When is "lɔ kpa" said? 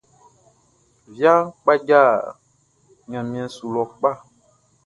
3.73-4.11